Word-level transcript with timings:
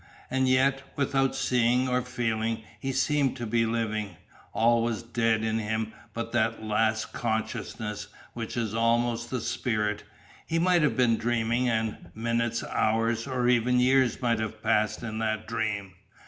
And 0.31 0.47
yet, 0.47 0.81
without 0.95 1.35
seeing 1.35 1.87
or 1.87 2.01
feeling, 2.01 2.63
he 2.79 2.91
seemed 2.91 3.37
to 3.37 3.45
be 3.45 3.67
living, 3.67 4.15
All 4.51 4.81
was 4.81 5.03
dead 5.03 5.43
in 5.43 5.59
him 5.59 5.93
but 6.15 6.31
that 6.31 6.63
last 6.63 7.13
consciousness, 7.13 8.07
which 8.33 8.57
is 8.57 8.73
almost 8.73 9.29
the 9.29 9.39
spirit; 9.41 10.03
he 10.47 10.57
might 10.57 10.81
have 10.81 10.97
been 10.97 11.17
dreaming, 11.17 11.69
and 11.69 12.09
minutes, 12.15 12.63
hours, 12.63 13.27
or 13.27 13.47
even 13.47 13.79
years 13.79 14.19
might 14.23 14.39
have 14.39 14.63
passed 14.63 15.03
in 15.03 15.19
that 15.19 15.47
dream. 15.47 15.93